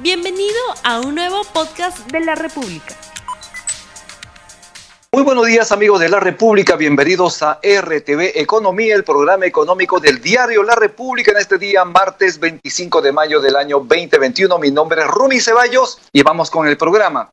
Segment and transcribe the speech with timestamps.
[0.00, 2.94] Bienvenido a un nuevo podcast de la República.
[5.10, 10.20] Muy buenos días amigos de la República, bienvenidos a RTV Economía, el programa económico del
[10.20, 14.56] diario La República en este día, martes 25 de mayo del año 2021.
[14.60, 17.32] Mi nombre es Rumi Ceballos y vamos con el programa.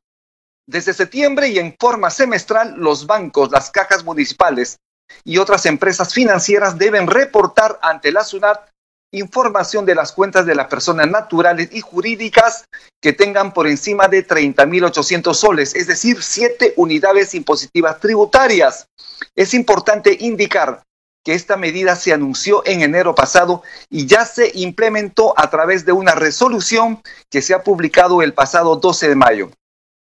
[0.67, 4.77] Desde septiembre y en forma semestral, los bancos, las cajas municipales
[5.23, 8.74] y otras empresas financieras deben reportar ante la SUNAT
[9.15, 12.65] información de las cuentas de las personas naturales y jurídicas
[13.01, 18.87] que tengan por encima de 30.800 soles, es decir, siete unidades impositivas tributarias.
[19.35, 20.83] Es importante indicar
[21.23, 25.91] que esta medida se anunció en enero pasado y ya se implementó a través de
[25.91, 29.51] una resolución que se ha publicado el pasado 12 de mayo.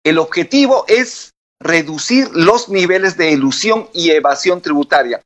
[0.03, 5.21] El objetivo es reducir los niveles de ilusión y evasión tributaria.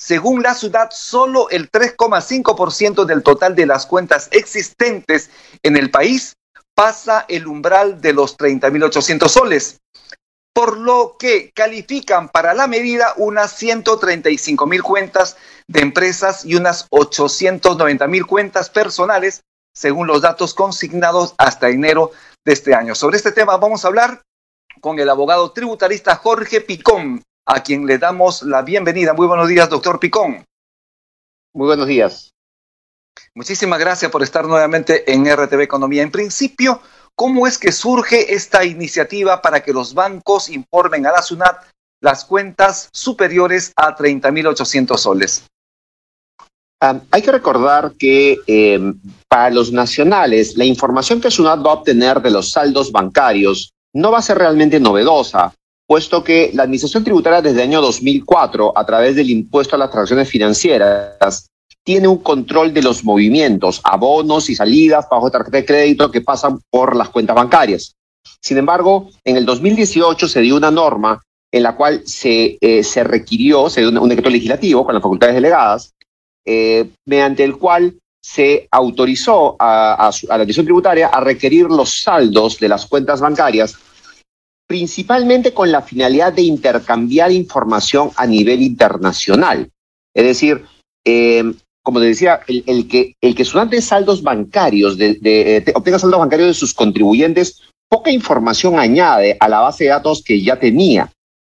[0.00, 5.28] Según la ciudad, solo el 3,5% del total de las cuentas existentes
[5.64, 6.36] en el país
[6.76, 9.80] pasa el umbral de los 30.800 soles,
[10.54, 16.86] por lo que califican para la medida unas 135 mil cuentas de empresas y unas
[16.90, 19.42] 890 mil cuentas personales,
[19.74, 22.12] según los datos consignados hasta enero
[22.44, 22.94] de este año.
[22.94, 24.22] Sobre este tema vamos a hablar
[24.80, 29.14] con el abogado tributarista Jorge Picón, a quien le damos la bienvenida.
[29.14, 30.44] Muy buenos días, doctor Picón.
[31.54, 32.30] Muy buenos días.
[33.34, 36.02] Muchísimas gracias por estar nuevamente en RTV Economía.
[36.02, 36.82] En principio,
[37.14, 41.64] ¿cómo es que surge esta iniciativa para que los bancos informen a la SUNAT
[42.02, 45.46] las cuentas superiores a 30.800 soles?
[46.82, 48.92] Um, hay que recordar que eh,
[49.26, 54.12] para los nacionales, la información que SUNAT va a obtener de los saldos bancarios no
[54.12, 55.54] va a ser realmente novedosa,
[55.88, 59.90] puesto que la Administración Tributaria desde el año 2004, a través del impuesto a las
[59.90, 61.48] transacciones financieras,
[61.82, 66.60] tiene un control de los movimientos, abonos y salidas bajo tarjeta de crédito que pasan
[66.70, 67.94] por las cuentas bancarias.
[68.42, 73.02] Sin embargo, en el 2018 se dio una norma en la cual se, eh, se
[73.02, 75.94] requirió, se dio un, decreto legislativo con las facultades delegadas,
[76.44, 82.58] eh, mediante el cual se autorizó a, a la Administración Tributaria a requerir los saldos
[82.58, 83.74] de las cuentas bancarias
[84.68, 89.70] principalmente con la finalidad de intercambiar información a nivel internacional.
[90.14, 90.64] Es decir,
[91.04, 91.42] eh,
[91.82, 93.44] como decía, el, que, el que
[93.80, 99.84] saldos bancarios, de, obtenga saldos bancarios de sus contribuyentes, poca información añade a la base
[99.84, 101.10] de datos que ya tenía,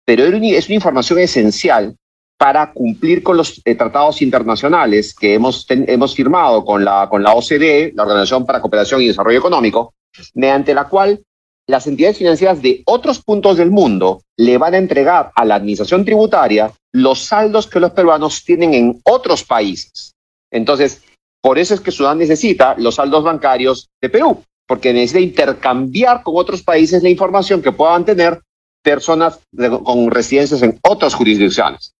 [0.06, 1.96] pero es una información esencial
[2.40, 7.34] para cumplir con los eh, tratados internacionales que hemos, hemos firmado con la, con la
[7.36, 9.94] OCDE, la Organización para Cooperación y Desarrollo Económico,
[10.34, 11.22] mediante la cual
[11.68, 16.04] las entidades financieras de otros puntos del mundo le van a entregar a la administración
[16.04, 20.14] tributaria los saldos que los peruanos tienen en otros países.
[20.52, 21.02] Entonces,
[21.42, 26.36] por eso es que Sudán necesita los saldos bancarios de Perú, porque necesita intercambiar con
[26.38, 28.42] otros países la información que puedan tener
[28.84, 29.40] personas
[29.84, 31.94] con residencias en otras jurisdicciones.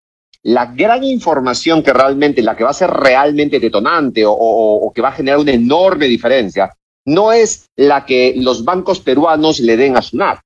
[0.44, 5.10] La gran información que realmente, la que va a ser realmente detonante o que va
[5.10, 6.74] a generar una enorme diferencia,
[7.06, 10.40] no es la que los bancos peruanos le den a SUNAT,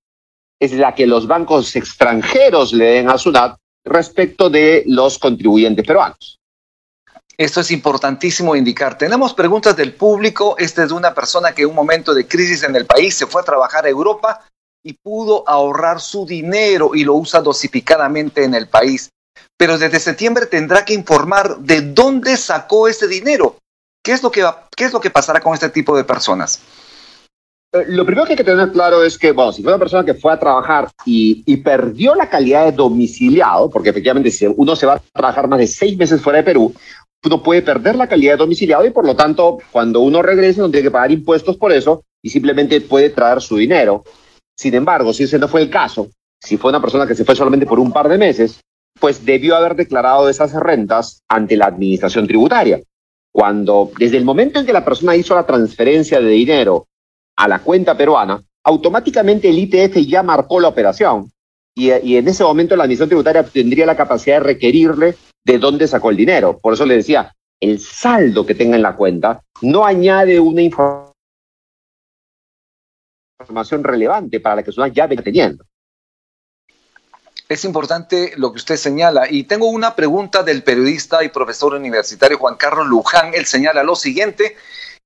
[0.59, 6.39] es la que los bancos extranjeros le den a SUNAT respecto de los contribuyentes peruanos.
[7.37, 8.97] Esto es importantísimo indicar.
[8.97, 10.55] Tenemos preguntas del público.
[10.57, 13.27] Este es de una persona que en un momento de crisis en el país se
[13.27, 14.43] fue a trabajar a Europa
[14.83, 19.11] y pudo ahorrar su dinero y lo usa dosificadamente en el país.
[19.55, 23.57] Pero desde septiembre tendrá que informar de dónde sacó ese dinero.
[24.07, 26.61] ¿Qué es lo que, va, qué es lo que pasará con este tipo de personas?
[27.73, 30.05] Eh, lo primero que hay que tener claro es que, bueno, si fue una persona
[30.05, 34.77] que fue a trabajar y, y, perdió la calidad de domiciliado, porque efectivamente si uno
[34.77, 36.73] se va a trabajar más de seis meses fuera de Perú,
[37.25, 40.71] uno puede perder la calidad de domiciliado y por lo tanto, cuando uno regrese, no
[40.71, 44.05] tiene que pagar impuestos por eso y simplemente puede traer su dinero.
[44.57, 46.07] Sin embargo, si ese no fue el caso,
[46.41, 48.61] si fue una persona que se fue solamente por un par de meses,
[49.01, 52.79] pues debió haber declarado esas rentas ante la administración tributaria.
[53.37, 56.87] Cuando, desde el momento en que la persona hizo la transferencia de dinero
[57.37, 61.31] a la cuenta peruana, automáticamente el ITF ya marcó la operación
[61.75, 66.09] y, en ese momento la administración tributaria tendría la capacidad de requerirle de dónde sacó
[66.09, 66.57] el dinero.
[66.57, 67.31] Por eso le decía,
[67.61, 71.13] el saldo que tenga en la cuenta no añade una información
[73.83, 75.63] relevante para la que persona ya venga teniendo.
[77.49, 79.29] Es importante lo que usted señala.
[79.29, 83.33] Y tengo una pregunta del periodista y profesor universitario Juan Carlos Luján.
[83.33, 84.57] Él señala lo siguiente.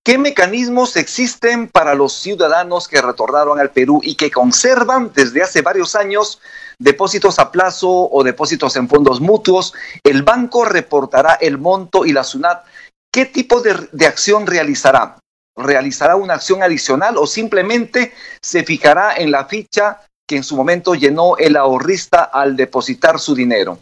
[0.04, 5.62] ¿Qué mecanismos existen para los ciudadanos que retornaron al Perú y que conservan desde hace
[5.62, 6.40] varios años
[6.80, 9.76] depósitos a plazo o depósitos en fondos mutuos?
[10.04, 12.66] El banco reportará el monto y la SUNAT.
[13.14, 15.18] ¿Qué tipo de, de acción realizará?
[15.54, 20.00] realizará una acción adicional o simplemente se fijará en la ficha
[20.32, 23.80] que en su momento llenó el ahorrista al depositar su dinero?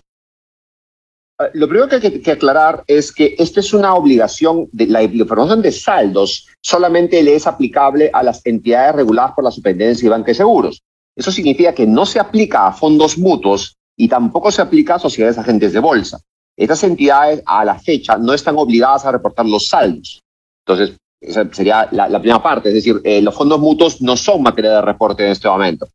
[1.38, 5.04] Ah, lo primero que hay que, aclarar es que esta es una obligación, de la
[5.04, 10.10] información de saldos solamente le es aplicable a las entidades reguladas por la Superintendencia de
[10.10, 10.82] Banca y Seguros.
[11.16, 15.38] Eso significa que no se aplica a fondos mutuos y tampoco se aplica a sociedades
[15.38, 16.20] agentes de bolsa.
[16.58, 20.20] Estas entidades a la fecha no están obligadas a reportar los saldos.
[20.66, 24.72] Entonces, esa sería la, primera parte, es decir, eh, los fondos mutuos no son materia
[24.72, 25.88] de reporte en este momento.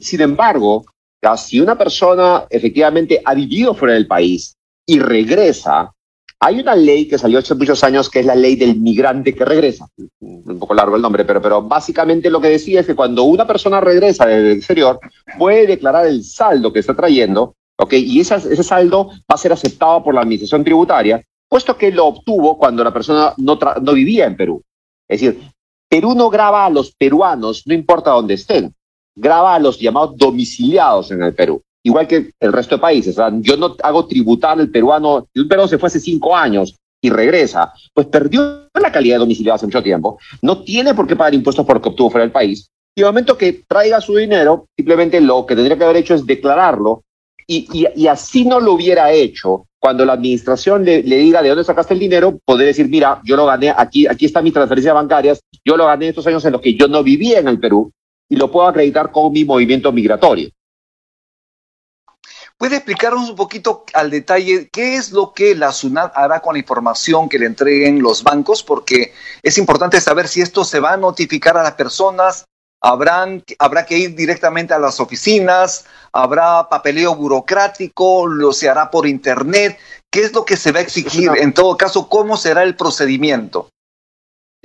[0.00, 0.84] Sin embargo,
[1.36, 4.54] si una persona efectivamente ha vivido fuera del país
[4.86, 5.92] y regresa,
[6.38, 9.44] hay una ley que salió hace muchos años que es la ley del migrante que
[9.44, 9.88] regresa.
[10.20, 13.46] Un poco largo el nombre, pero, pero básicamente lo que decía es que cuando una
[13.46, 15.00] persona regresa del exterior,
[15.38, 17.94] puede declarar el saldo que está trayendo, ¿ok?
[17.94, 22.06] Y ese, ese saldo va a ser aceptado por la administración tributaria, puesto que lo
[22.06, 24.62] obtuvo cuando la persona no, no vivía en Perú.
[25.08, 25.40] Es decir,
[25.88, 28.75] Perú no graba a los peruanos, no importa dónde estén
[29.16, 33.16] graba a los llamados domiciliados en el Perú, igual que el resto de países.
[33.40, 37.10] Yo no hago tributar al peruano, si un peruano se fue hace cinco años y
[37.10, 41.34] regresa, pues perdió la calidad de domiciliado hace mucho tiempo, no tiene por qué pagar
[41.34, 45.44] impuestos porque obtuvo fuera del país, y el momento que traiga su dinero, simplemente lo
[45.44, 47.02] que tendría que haber hecho es declararlo,
[47.48, 51.62] y, y, así no lo hubiera hecho, cuando la administración le, le, diga de dónde
[51.62, 55.38] sacaste el dinero, poder decir, mira, yo lo gané, aquí, aquí está mi transferencia bancarias,
[55.64, 57.92] yo lo gané estos años en los que yo no vivía en el Perú,
[58.28, 60.50] y lo puedo acreditar con mi movimiento migratorio.
[62.58, 66.58] ¿Puede explicarnos un poquito al detalle qué es lo que la SUNAT hará con la
[66.58, 68.62] información que le entreguen los bancos?
[68.62, 69.12] Porque
[69.42, 72.46] es importante saber si esto se va a notificar a las personas,
[72.80, 79.06] habrán, habrá que ir directamente a las oficinas, habrá papeleo burocrático, lo se hará por
[79.06, 79.78] internet.
[80.10, 81.30] ¿Qué es lo que se va a exigir?
[81.36, 83.68] En todo caso, ¿cómo será el procedimiento?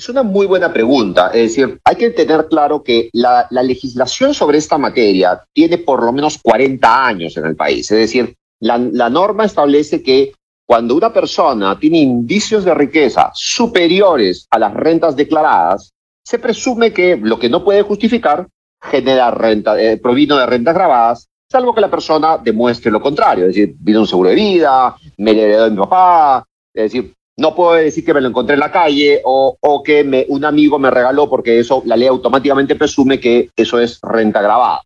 [0.01, 1.27] Es una muy buena pregunta.
[1.27, 6.11] Es decir, hay que tener claro que la, legislación sobre esta materia tiene por lo
[6.11, 7.91] menos 40 años en el país.
[7.91, 10.33] Es decir, la, norma establece que
[10.65, 15.91] cuando una persona tiene indicios de riqueza superiores a las rentas declaradas,
[16.25, 18.47] se presume que lo que no puede justificar
[18.81, 23.53] genera renta, eh, provino de rentas grabadas, salvo que la persona demuestre lo contrario, es
[23.53, 26.43] decir, vino un seguro de vida, me heredó de mi papá,
[26.73, 30.45] es decir, no puedo decir que me lo encontré en la calle o, que un
[30.45, 34.81] amigo me regaló porque eso la ley automáticamente presume que eso es renta grabada.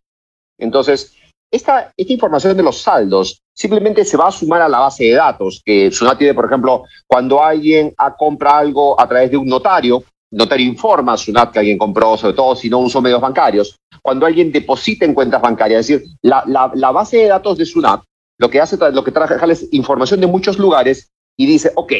[0.58, 1.14] Entonces,
[1.50, 5.12] esta, esta información de los saldos simplemente se va a sumar a la base de
[5.12, 10.02] datos que Sunat tiene, por ejemplo, cuando alguien compra algo a través de un notario,
[10.32, 14.26] notario informa a Sunat que alguien compró, sobre todo si no usó medios bancarios, cuando
[14.26, 18.02] alguien deposita en cuentas bancarias, es decir, la, la, base de datos de Sunat
[18.38, 21.08] lo que hace, lo que trae es información de muchos lugares
[21.38, 21.92] y dice, ok,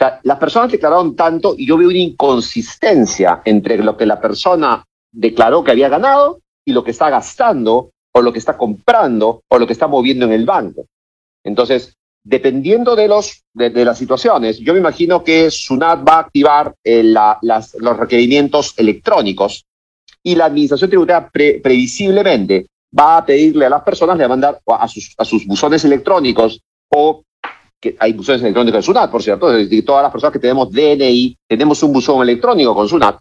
[0.00, 4.84] sea, las personas declararon tanto y yo veo una inconsistencia entre lo que la persona
[5.12, 9.58] declaró que había ganado y lo que está gastando o lo que está comprando o
[9.58, 10.86] lo que está moviendo en el banco.
[11.44, 11.94] Entonces,
[12.24, 17.02] dependiendo de, los, de, las situaciones, yo me imagino que SUNAT va a activar eh,
[17.02, 19.64] los requerimientos electrónicos
[20.22, 22.66] y la Administración Tributaria previsiblemente
[22.98, 25.84] va a pedirle a las personas, le va a mandar a sus, a sus buzones
[25.84, 26.60] electrónicos
[26.90, 27.22] o
[27.80, 29.48] que hay buzones electrónicos de SUNAT, por cierto,
[29.84, 33.16] todas las personas que tenemos DNI, tenemos un buzón electrónico con SUNAT,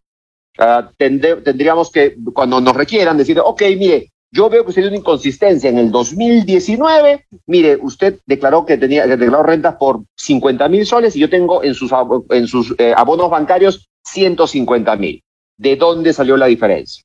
[0.60, 5.00] uh, tendríamos que, cuando nos requieran, decir, ok, mire, yo veo que usted tiene una
[5.00, 10.86] inconsistencia en el 2019, mire, usted declaró que tenía que declaró rentas por 50 mil
[10.86, 11.92] soles y yo tengo en sus,
[12.30, 15.24] en sus eh, abonos bancarios 150 mil.
[15.58, 17.04] ¿De dónde salió la diferencia?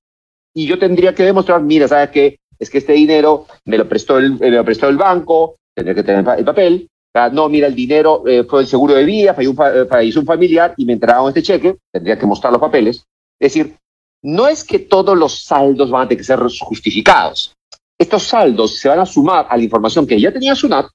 [0.53, 2.39] Y yo tendría que demostrar, mire, ¿sabes qué?
[2.59, 6.05] Es que este dinero me lo prestó el, me lo prestó el banco, tendría que
[6.05, 6.89] tener el papel,
[7.33, 10.85] no, mira, el dinero eh, fue el seguro de vida, eh, falleció un, familiar y
[10.85, 13.05] me entregaron este cheque, tendría que mostrar los papeles.
[13.41, 13.77] Es decir,
[14.23, 17.53] no es que todos los saldos van a tener que ser justificados.
[17.99, 20.87] Estos saldos se van a sumar a la información que ya tenía SUNAT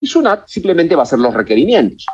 [0.00, 2.06] y SUNAT simplemente va a hacer los requerimientos.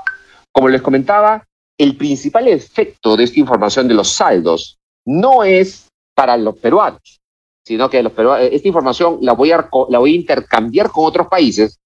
[0.52, 1.44] Como les comentaba,
[1.78, 7.20] el principal efecto de esta información de los saldos no es para los peruanos,
[7.64, 11.28] sino que los peruanos, esta información la voy, a, la voy a intercambiar con otros
[11.28, 11.78] países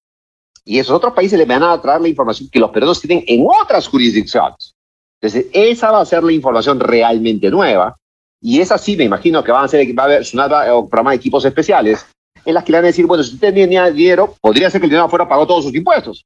[0.64, 3.47] y esos otros países le van a traer la información que los peruanos tienen en
[3.47, 4.75] otras jurisdicciones.
[5.21, 7.97] Entonces, esa va a ser la información realmente nueva.
[8.40, 11.16] Y esa sí, me imagino que van a ser, va a haber un programa de
[11.16, 12.07] equipos especiales
[12.45, 14.87] en las que le van a decir, bueno, si usted tenía dinero, podría ser que
[14.87, 16.25] el dinero fuera pagó todos sus impuestos.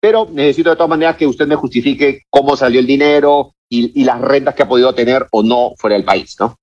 [0.00, 4.04] Pero necesito de todas maneras que usted me justifique cómo salió el dinero y, y
[4.04, 6.56] las rentas que ha podido tener o no fuera del país, ¿no?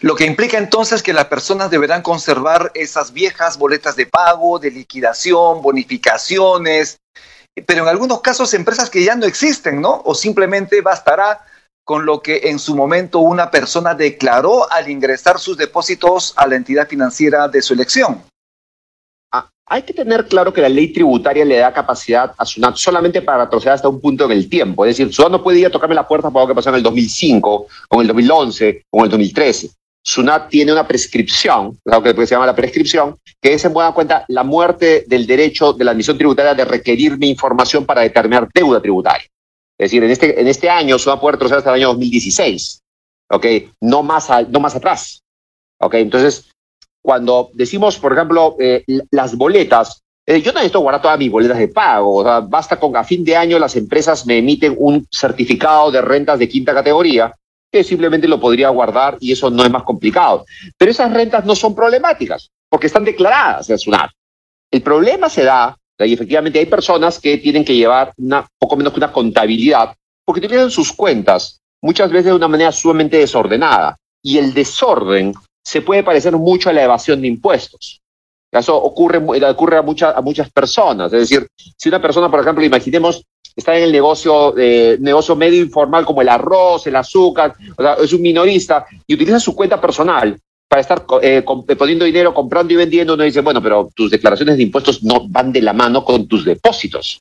[0.00, 4.70] Lo que implica entonces que las personas deberán conservar esas viejas boletas de pago, de
[4.70, 6.98] liquidación, bonificaciones,
[7.66, 10.02] pero en algunos casos empresas que ya no existen, ¿no?
[10.04, 11.44] O simplemente bastará
[11.84, 16.56] con lo que en su momento una persona declaró al ingresar sus depósitos a la
[16.56, 18.24] entidad financiera de su elección.
[19.36, 23.20] Ah, hay que tener claro que la ley tributaria le da capacidad a SUNAT solamente
[23.20, 24.84] para retroceder hasta un punto en el tiempo.
[24.84, 26.76] Es decir, SUNAT no puede ir a tocarme la puerta por lo que pasó en
[26.76, 29.70] el 2005, o en el 2011, o en el 2013.
[30.04, 34.24] SUNAT tiene una prescripción, lo que se llama la prescripción, que es en buena cuenta
[34.28, 39.26] la muerte del derecho de la admisión tributaria de requerirme información para determinar deuda tributaria.
[39.78, 42.82] Es decir, en este, en este año a poder trozar hasta el año 2016,
[43.30, 43.46] ¿ok?
[43.80, 45.22] No más, no más atrás,
[45.80, 45.94] ¿ok?
[45.94, 46.50] Entonces,
[47.06, 51.56] cuando decimos, por ejemplo, eh, las boletas, eh, yo no necesito guardar todas mis boletas
[51.56, 55.06] de pago, o sea, basta con a fin de año las empresas me emiten un
[55.08, 57.32] certificado de rentas de quinta categoría,
[57.70, 60.44] que simplemente lo podría guardar y eso no es más complicado.
[60.76, 64.10] Pero esas rentas no son problemáticas, porque están declaradas en SUNAT.
[64.72, 68.92] El problema se da y efectivamente hay personas que tienen que llevar una, poco menos
[68.92, 69.94] que una contabilidad,
[70.24, 73.96] porque tienen sus cuentas muchas veces de una manera sumamente desordenada.
[74.24, 75.34] Y el desorden
[75.66, 78.00] se puede parecer mucho a la evasión de impuestos.
[78.52, 81.12] Eso ocurre, ocurre a, muchas a muchas personas.
[81.12, 85.60] Es decir, si una persona, por ejemplo, imaginemos, está en el negocio, eh, negocio medio
[85.60, 89.80] informal como el arroz, el azúcar, o sea, es un minorista y utiliza su cuenta
[89.80, 94.08] personal para estar eh, eh, poniendo dinero, comprando y vendiendo, uno dice, bueno, pero tus
[94.08, 97.20] declaraciones de impuestos no van de la mano con tus depósitos.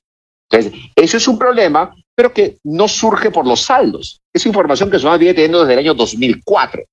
[0.52, 4.20] Entonces, eso es un problema, pero que no surge por los saldos.
[4.32, 6.84] Es información que SUNAT viene teniendo desde el año 2004.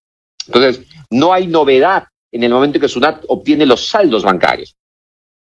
[0.46, 4.74] Entonces, no hay novedad en el momento en que SUNAT obtiene los saldos bancarios.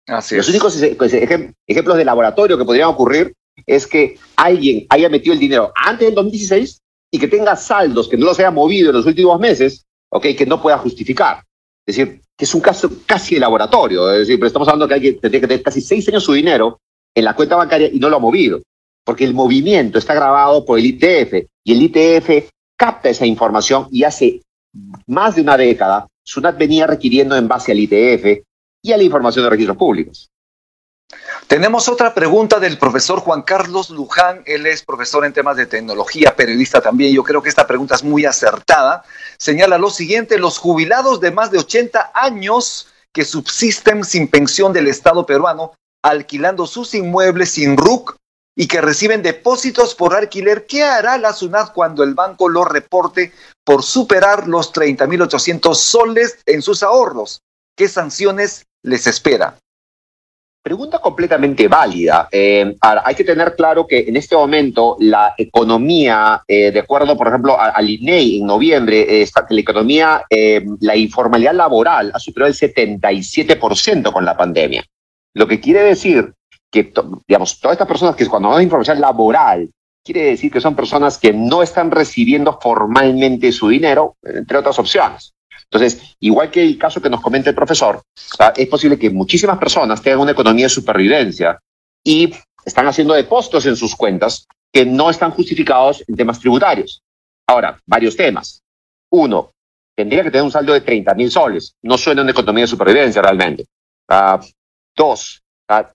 [0.07, 3.35] Así los únicos pues, ejemplos de laboratorio que podrían ocurrir
[3.67, 8.17] es que alguien haya metido el dinero antes del 2016 y que tenga saldos que
[8.17, 10.35] no los haya movido en los últimos meses ¿okay?
[10.35, 11.43] que no pueda justificar.
[11.87, 14.11] Es decir, que es un caso casi de laboratorio.
[14.12, 16.81] Es decir, pero estamos hablando que alguien tendría que tener casi seis años su dinero
[17.14, 18.61] en la cuenta bancaria y no lo ha movido.
[19.05, 24.05] Porque el movimiento está grabado por el ITF y el ITF capta esa información y
[24.05, 24.43] hace
[25.07, 28.45] más de una década SUNAT venía requiriendo en base al ITF
[28.83, 30.31] y a la información de registros públicos.
[31.47, 34.43] Tenemos otra pregunta del profesor Juan Carlos Luján.
[34.45, 37.15] Él es profesor en temas de tecnología, periodista también.
[37.15, 39.05] Yo creo que esta pregunta es muy acertada.
[39.39, 44.87] Señala lo siguiente, los jubilados de más de 80 años que subsisten sin pensión del
[44.87, 45.73] Estado peruano,
[46.03, 48.17] alquilando sus inmuebles sin RUC
[48.61, 53.33] y que reciben depósitos por alquiler, ¿qué hará la SUNAT cuando el banco lo reporte
[53.65, 57.41] por superar los 30.800 soles en sus ahorros?
[57.77, 59.55] ¿Qué sanciones les espera?
[60.61, 62.29] Pregunta completamente válida.
[62.33, 67.29] Eh, hay que tener claro que en este momento la economía, eh, de acuerdo, por
[67.29, 72.57] ejemplo, al INEI en noviembre, que la economía, eh, la informalidad laboral ha superado el
[72.57, 74.85] 77% con la pandemia.
[75.33, 76.35] Lo que quiere decir
[76.71, 76.93] que,
[77.27, 79.71] digamos, todas estas personas que cuando hablamos de información laboral,
[80.05, 85.33] quiere decir que son personas que no están recibiendo formalmente su dinero, entre otras opciones.
[85.71, 88.01] Entonces, igual que el caso que nos comenta el profesor,
[88.57, 91.59] es posible que muchísimas personas tengan una economía de supervivencia
[92.03, 92.33] y
[92.65, 97.03] están haciendo depósitos en sus cuentas que no están justificados en temas tributarios.
[97.47, 98.63] Ahora, varios temas.
[99.11, 99.51] Uno,
[99.95, 101.75] tendría que tener un saldo de 30 mil soles.
[101.83, 103.67] No suena una economía de supervivencia realmente.
[104.09, 104.41] Ah,
[104.95, 105.43] dos,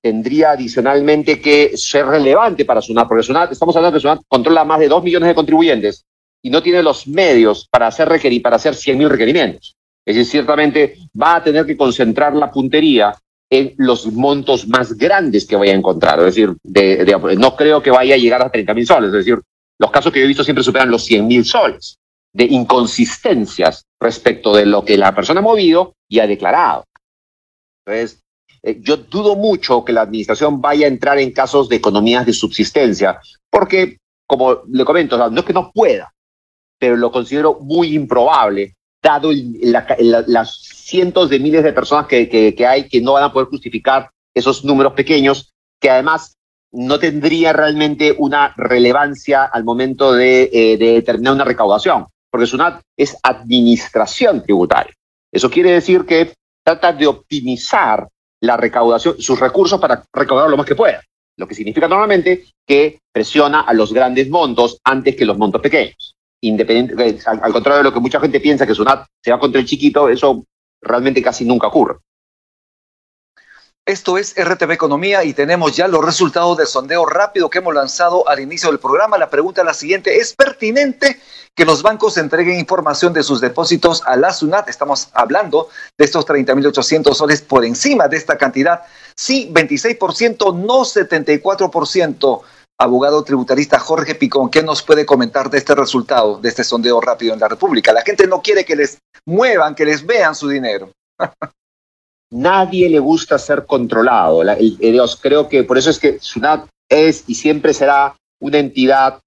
[0.01, 4.63] tendría adicionalmente que ser relevante para SUNAT, porque SUNAT, estamos hablando de que SUNAT controla
[4.63, 6.05] más de 2 millones de contribuyentes
[6.43, 9.75] y no tiene los medios para hacer, requerir, para hacer 100.000 requerimientos.
[10.05, 13.15] Es decir, ciertamente va a tener que concentrar la puntería
[13.49, 16.19] en los montos más grandes que vaya a encontrar.
[16.19, 16.53] Es decir,
[17.37, 19.07] no creo que vaya a llegar a 30.000 soles.
[19.07, 19.39] Es decir,
[19.79, 21.97] los casos que yo he visto siempre superan los 100.000 soles
[22.33, 26.83] de inconsistencias respecto de lo que la persona ha movido y ha declarado.
[27.85, 28.22] Entonces,
[28.63, 32.33] eh, yo dudo mucho que la administración vaya a entrar en casos de economías de
[32.33, 36.13] subsistencia, porque, como le comento, no es que no pueda,
[36.79, 39.31] pero lo considero muy improbable, dado
[40.27, 44.63] las cientos de miles de personas que, hay que no van a poder justificar esos
[44.63, 46.37] números pequeños, que además
[46.71, 53.17] no tendría realmente una relevancia al momento de, eh, determinar una recaudación, porque SUNAT es
[53.21, 54.93] administración tributaria.
[55.31, 58.07] Eso quiere decir que trata de optimizar
[58.43, 61.01] la recaudación, sus recursos para recaudar lo más que pueda,
[61.37, 66.13] lo que significa normalmente que presiona a los grandes montos antes que los montos pequeños
[66.43, 69.61] independiente, eh, al, contrario de lo que mucha gente piensa que SUNAT se va contra
[69.61, 70.43] el chiquito, eso
[70.81, 71.99] realmente casi nunca ocurre.
[73.85, 78.29] Esto es RTV Economía y tenemos ya los resultados del sondeo rápido que hemos lanzado
[78.29, 79.17] al inicio del programa.
[79.17, 81.19] La pregunta es la siguiente, ¿es pertinente
[81.53, 84.69] que los bancos entreguen información de sus depósitos a la SUNAT?
[84.69, 88.83] Estamos hablando de estos 30.800 soles por encima de esta cantidad.
[89.17, 92.41] Sí, 26%, no 74%.
[92.79, 97.33] abogado tributarista Jorge Picón, ¿qué nos puede comentar de este resultado, de este sondeo rápido
[97.33, 97.91] en la República?
[97.91, 100.89] La gente no quiere que les muevan, que les vean su dinero.
[102.33, 104.41] Nadie le gusta ser controlado.
[104.57, 109.19] Dios, creo que por eso es que SUNAT es y siempre será una entidad.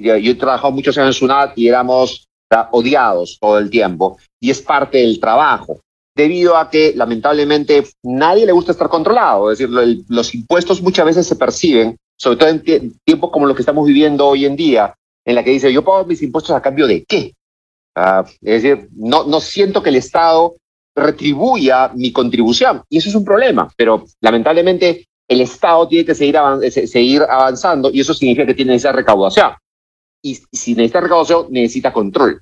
[0.00, 2.26] Yo he trabajado muchos años en SUNAT y éramos
[2.72, 5.80] odiados todo el tiempo y es parte del trabajo
[6.16, 9.52] debido a que lamentablemente nadie le gusta estar controlado.
[9.52, 13.62] Es decir, los impuestos muchas veces se perciben, sobre todo en tiempos como los que
[13.62, 14.92] estamos viviendo hoy en día,
[15.24, 17.32] en la que dice, yo pago mis impuestos a cambio de qué.
[17.96, 20.56] Ah, es decir, no, no siento que el Estado
[20.96, 26.36] retribuya mi contribución y eso es un problema, pero lamentablemente el Estado tiene que seguir,
[26.70, 29.52] seguir avanzando y eso significa que tiene esa recaudación.
[30.22, 32.40] Y si necesita recaudación, necesita control.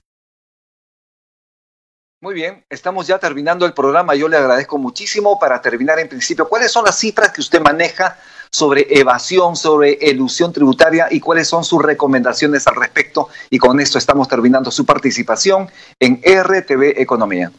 [2.21, 4.15] Muy bien, estamos ya terminando el programa.
[4.15, 5.41] Yo le agradezco muchísimo.
[5.41, 8.17] Para terminar, en principio, ¿cuáles son las cifras que usted maneja
[8.53, 13.29] sobre evasión, sobre elusión tributaria y cuáles son sus recomendaciones al respecto?
[13.51, 15.69] Y con esto estamos terminando su participación
[15.99, 17.51] en RTV Economía.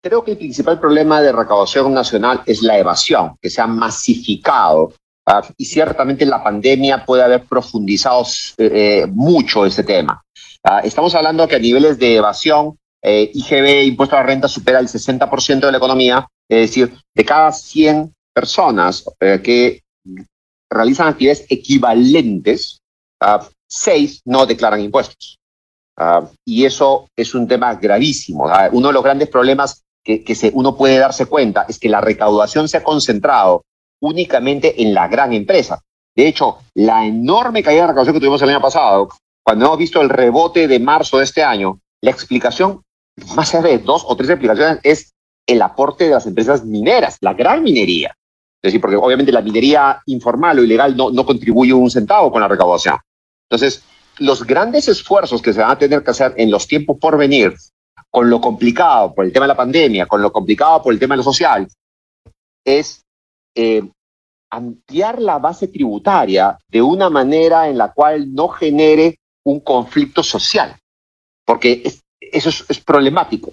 [0.00, 4.92] Creo que el principal problema de recaudación nacional es la evasión, que se ha masificado.
[5.56, 8.24] Y ciertamente la pandemia puede haber profundizado
[8.56, 10.22] eh, mucho ese tema.
[10.82, 14.88] Estamos hablando que a niveles de evasión eh, IGB, impuesto a la renta, supera el
[14.88, 19.82] 60% de la economía, es decir, de cada 100 personas eh, que
[20.70, 22.80] realizan actividades equivalentes,
[23.22, 25.38] uh, seis no declaran impuestos.
[25.96, 28.48] Ah, y eso es un tema gravísimo.
[28.72, 32.66] Uno de los grandes problemas que, que uno puede darse cuenta es que la recaudación
[32.66, 33.64] se ha concentrado
[34.00, 35.82] únicamente en la gran empresa.
[36.16, 39.10] De hecho, la enorme caída de recaudación que tuvimos el año pasado,
[39.44, 42.80] cuando hemos visto el rebote de marzo de este año, la explicación
[43.34, 45.12] más allá de dos o tres explicaciones, es
[45.46, 48.14] el aporte de las empresas mineras, la gran minería.
[48.62, 52.40] Es decir, porque obviamente la minería informal o ilegal no, no contribuye un centavo con
[52.40, 52.96] la recaudación.
[53.50, 53.82] Entonces,
[54.18, 57.54] los grandes esfuerzos que se van a tener que hacer en los tiempos por venir,
[58.10, 61.14] con lo complicado por el tema de la pandemia, con lo complicado por el tema
[61.14, 61.68] de lo social,
[62.64, 63.04] es
[63.54, 63.82] eh,
[64.50, 70.76] ampliar la base tributaria de una manera en la cual no genere un conflicto social.
[71.44, 73.52] Porque es, eso es, problemático.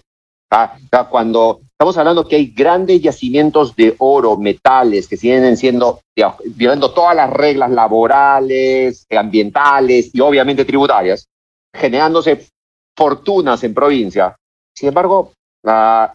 [0.51, 0.77] ¿ah?
[1.09, 6.01] cuando estamos hablando que hay grandes yacimientos de oro, metales, que siguen siendo,
[6.45, 11.27] violando todas las reglas laborales, ambientales y obviamente tributarias,
[11.73, 12.47] generándose
[12.95, 14.35] fortunas en provincia.
[14.75, 15.31] Sin embargo,
[15.65, 16.13] a,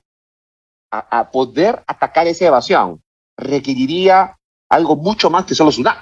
[1.32, 3.00] poder atacar esa evasión
[3.36, 4.36] requeriría
[4.68, 5.98] algo mucho más que solo SUNAT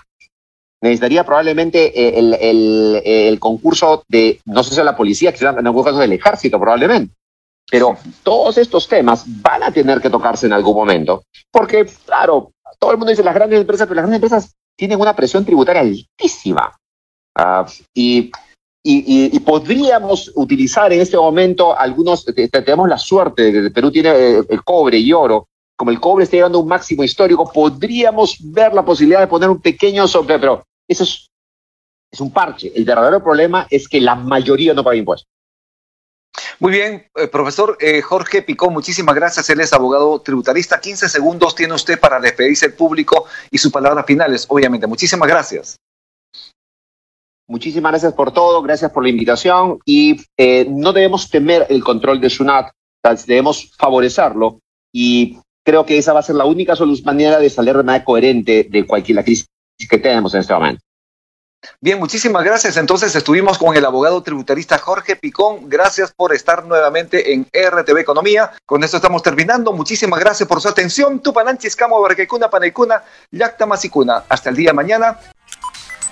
[0.80, 5.84] necesitaría probablemente eh, el, el, concurso de, no sé si la policía, quizás en algún
[5.84, 7.14] caso del ejército probablemente.
[7.70, 12.92] Pero todos estos temas van a tener que tocarse en algún momento, porque, claro, todo
[12.92, 16.74] el mundo dice las grandes empresas, pero las grandes empresas tienen una presión tributaria altísima.
[17.34, 18.30] Ah, y,
[18.82, 24.98] y, podríamos utilizar en este momento algunos, tenemos la suerte Perú tiene eh, el cobre
[24.98, 29.20] y oro, como el cobre está llegando a un máximo histórico, podríamos ver la posibilidad
[29.20, 31.28] de poner un pequeño sobre, pero eso es,
[32.10, 32.72] es un parche.
[32.74, 35.28] El verdadero problema es que la mayoría no paga impuestos.
[36.60, 39.48] Muy bien, eh, profesor eh, Jorge Picó, muchísimas gracias.
[39.50, 40.80] Él es abogado tributarista.
[40.80, 44.86] 15 segundos tiene usted para despedirse del público y sus palabras finales, obviamente.
[44.86, 45.78] Muchísimas gracias.
[47.48, 52.20] Muchísimas gracias por todo, gracias por la invitación y eh, no debemos temer el control
[52.20, 52.70] de SUNAT,
[53.26, 54.60] debemos favorecerlo
[54.92, 58.68] y creo que esa va a ser la única manera de salir de manera coherente
[58.70, 59.48] de cualquier crisis
[59.88, 60.82] que tenemos en este momento.
[61.80, 62.76] Bien, muchísimas gracias.
[62.76, 65.68] Entonces estuvimos con el abogado tributarista Jorge Picón.
[65.68, 68.52] Gracias por estar nuevamente en RTV Economía.
[68.64, 69.72] Con esto estamos terminando.
[69.72, 71.20] Muchísimas gracias por su atención.
[71.20, 74.24] Tupananchis, Camo, Barquecuna, Panecuna, Yacta, Masicuna.
[74.28, 75.18] Hasta el día de mañana.